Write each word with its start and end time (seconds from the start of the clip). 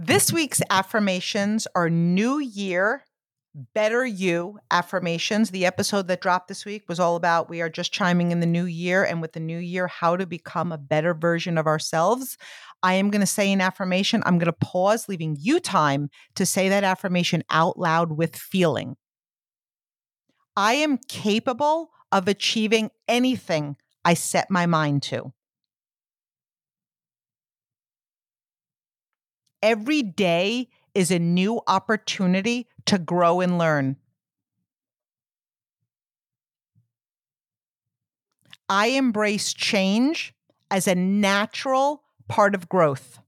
This 0.00 0.32
week's 0.32 0.62
affirmations 0.70 1.66
are 1.74 1.90
New 1.90 2.38
Year, 2.38 3.02
Better 3.74 4.06
You 4.06 4.60
affirmations. 4.70 5.50
The 5.50 5.66
episode 5.66 6.06
that 6.06 6.20
dropped 6.20 6.46
this 6.46 6.64
week 6.64 6.84
was 6.88 7.00
all 7.00 7.16
about 7.16 7.50
we 7.50 7.60
are 7.62 7.68
just 7.68 7.92
chiming 7.92 8.30
in 8.30 8.38
the 8.38 8.46
new 8.46 8.66
year 8.66 9.02
and 9.02 9.20
with 9.20 9.32
the 9.32 9.40
new 9.40 9.58
year, 9.58 9.88
how 9.88 10.16
to 10.16 10.24
become 10.24 10.70
a 10.70 10.78
better 10.78 11.14
version 11.14 11.58
of 11.58 11.66
ourselves. 11.66 12.38
I 12.80 12.94
am 12.94 13.10
going 13.10 13.22
to 13.22 13.26
say 13.26 13.52
an 13.52 13.60
affirmation. 13.60 14.22
I'm 14.24 14.38
going 14.38 14.46
to 14.46 14.52
pause, 14.52 15.08
leaving 15.08 15.36
you 15.36 15.58
time 15.58 16.10
to 16.36 16.46
say 16.46 16.68
that 16.68 16.84
affirmation 16.84 17.42
out 17.50 17.76
loud 17.76 18.12
with 18.12 18.36
feeling. 18.36 18.94
I 20.56 20.74
am 20.74 20.98
capable 21.08 21.90
of 22.12 22.28
achieving 22.28 22.90
anything 23.08 23.74
I 24.04 24.14
set 24.14 24.48
my 24.48 24.66
mind 24.66 25.02
to. 25.04 25.32
Every 29.62 30.02
day 30.02 30.68
is 30.94 31.10
a 31.10 31.18
new 31.18 31.60
opportunity 31.66 32.68
to 32.86 32.98
grow 32.98 33.40
and 33.40 33.58
learn. 33.58 33.96
I 38.68 38.88
embrace 38.88 39.52
change 39.52 40.34
as 40.70 40.86
a 40.86 40.94
natural 40.94 42.02
part 42.28 42.54
of 42.54 42.68
growth. 42.68 43.20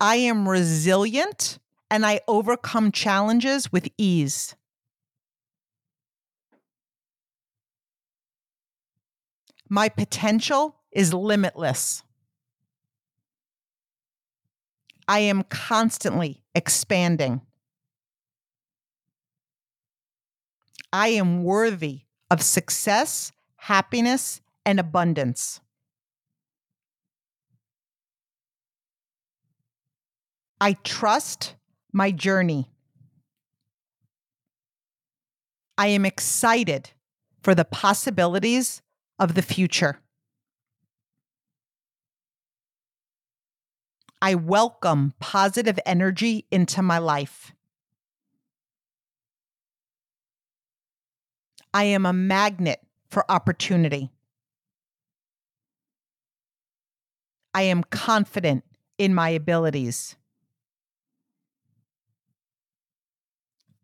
I 0.00 0.16
am 0.16 0.48
resilient 0.48 1.58
and 1.90 2.04
I 2.04 2.20
overcome 2.26 2.92
challenges 2.92 3.72
with 3.72 3.88
ease. 3.96 4.54
My 9.68 9.88
potential 9.88 10.76
is 10.92 11.12
limitless. 11.12 12.02
I 15.08 15.20
am 15.20 15.44
constantly 15.44 16.42
expanding. 16.54 17.42
I 20.92 21.08
am 21.08 21.44
worthy 21.44 22.02
of 22.30 22.42
success, 22.42 23.32
happiness, 23.56 24.40
and 24.64 24.80
abundance. 24.80 25.60
I 30.60 30.72
trust 30.84 31.54
my 31.92 32.10
journey. 32.10 32.70
I 35.78 35.88
am 35.88 36.06
excited 36.06 36.90
for 37.42 37.54
the 37.54 37.64
possibilities 37.64 38.82
of 39.18 39.34
the 39.34 39.42
future. 39.42 40.00
I 44.26 44.34
welcome 44.34 45.14
positive 45.20 45.78
energy 45.86 46.46
into 46.50 46.82
my 46.82 46.98
life. 46.98 47.54
I 51.72 51.84
am 51.84 52.04
a 52.04 52.12
magnet 52.12 52.80
for 53.08 53.24
opportunity. 53.30 54.10
I 57.54 57.62
am 57.62 57.84
confident 57.84 58.64
in 58.98 59.14
my 59.14 59.28
abilities. 59.28 60.16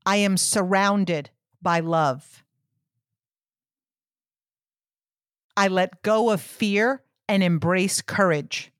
I 0.05 0.17
am 0.17 0.37
surrounded 0.37 1.31
by 1.63 1.79
love. 1.79 2.43
I 5.57 5.69
let 5.69 6.03
go 6.03 6.31
of 6.31 6.41
fear 6.41 7.05
and 7.29 7.45
embrace 7.45 8.03
courage. 8.03 8.72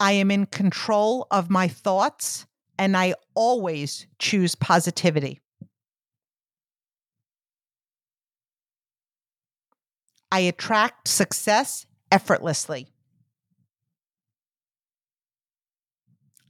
I 0.00 0.12
am 0.12 0.30
in 0.30 0.46
control 0.46 1.26
of 1.30 1.50
my 1.50 1.68
thoughts 1.68 2.46
and 2.78 2.96
I 2.96 3.14
always 3.34 4.06
choose 4.18 4.54
positivity. 4.54 5.40
I 10.32 10.40
attract 10.40 11.06
success 11.06 11.84
effortlessly. 12.10 12.88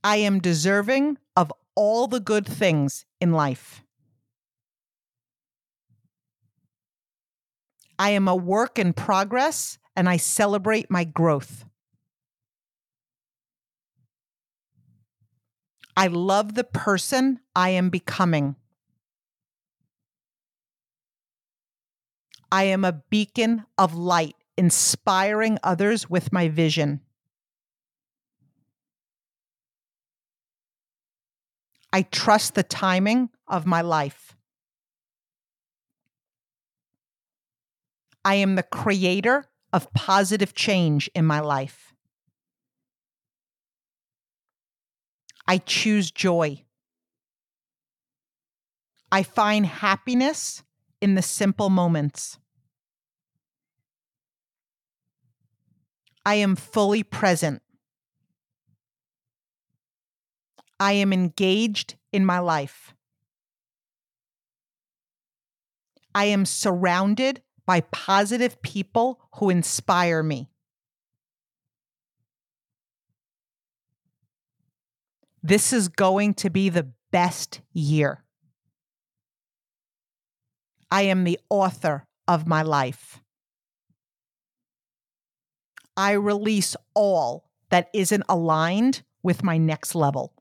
I 0.05 0.17
am 0.17 0.39
deserving 0.39 1.19
of 1.37 1.53
all 1.75 2.07
the 2.07 2.21
good 2.21 2.47
things 2.47 3.05
in 3.21 3.33
life. 3.33 3.83
I 7.99 8.11
am 8.11 8.29
a 8.29 8.37
work 8.37 8.79
in 8.79 8.93
progress 8.93 9.79
and 9.97 10.09
I 10.09 10.17
celebrate 10.19 10.91
my 10.91 11.05
growth. 11.05 11.65
I 16.01 16.07
love 16.07 16.55
the 16.55 16.65
person 16.65 17.41
I 17.55 17.69
am 17.69 17.91
becoming. 17.91 18.57
I 22.51 22.63
am 22.63 22.87
a 22.87 23.03
beacon 23.11 23.67
of 23.77 23.95
light, 23.95 24.35
inspiring 24.57 25.59
others 25.63 26.09
with 26.09 26.33
my 26.33 26.49
vision. 26.49 27.03
I 31.93 32.01
trust 32.01 32.55
the 32.55 32.63
timing 32.63 33.29
of 33.47 33.67
my 33.67 33.83
life. 33.83 34.35
I 38.25 38.37
am 38.37 38.55
the 38.55 38.63
creator 38.63 39.51
of 39.71 39.93
positive 39.93 40.55
change 40.55 41.11
in 41.15 41.27
my 41.27 41.41
life. 41.41 41.90
I 45.51 45.59
choose 45.59 46.13
joy. 46.13 46.63
I 49.11 49.25
find 49.25 49.67
happiness 49.67 50.63
in 51.01 51.17
the 51.17 51.23
simple 51.23 51.71
moments. 51.71 52.39
I 56.25 56.37
am 56.37 56.55
fully 56.55 57.03
present. 57.03 57.63
I 60.79 60.93
am 60.93 61.13
engaged 61.13 61.97
in 62.13 62.25
my 62.25 62.39
life. 62.39 62.95
I 66.15 66.27
am 66.27 66.47
surrounded 66.47 67.43
by 67.67 67.81
positive 67.81 68.63
people 68.63 69.21
who 69.35 69.51
inspire 69.51 70.23
me. 70.23 70.50
This 75.43 75.73
is 75.73 75.89
going 75.89 76.35
to 76.35 76.51
be 76.51 76.69
the 76.69 76.93
best 77.11 77.61
year. 77.73 78.25
I 80.91 81.03
am 81.03 81.25
the 81.25 81.39
author 81.49 82.05
of 82.29 82.47
my 82.47 82.63
life. 82.63 83.21
I 85.97 86.13
release 86.13 86.77
all 86.95 87.51
that 87.71 87.89
isn't 87.95 88.25
aligned 88.29 89.03
with 89.23 89.43
my 89.43 89.59
next 89.59 89.95
level. 89.95 90.33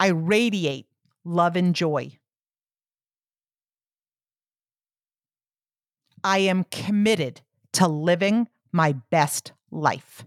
I 0.00 0.08
radiate 0.08 0.86
love 1.24 1.56
and 1.56 1.74
joy. 1.74 2.18
I 6.24 6.38
am 6.38 6.64
committed 6.64 7.40
to 7.74 7.88
living 7.88 8.48
my 8.72 8.92
best 9.10 9.52
life. 9.70 10.24